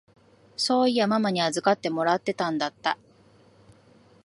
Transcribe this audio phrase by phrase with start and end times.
[0.57, 2.97] そういやママに預かってもらってたんだった。